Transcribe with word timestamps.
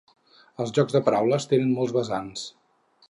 Els 0.63 0.71
jocs 0.77 0.95
de 0.95 1.01
paraules 1.09 1.47
tenen 1.51 1.77
molts 1.81 1.95
vessants. 1.99 2.47